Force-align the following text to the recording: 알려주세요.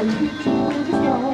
알려주세요. 0.00 1.29